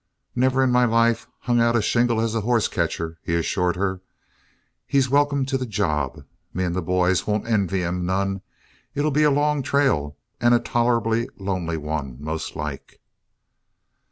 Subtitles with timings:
[0.35, 4.01] "Never in my life hung out a shingle as a hoss catcher," he assured her.
[4.87, 6.25] "He's welcome to the job.
[6.55, 8.41] Me and the boys won't envy him none.
[8.95, 12.99] It'll be a long trail and a tolerable lonely one, most like."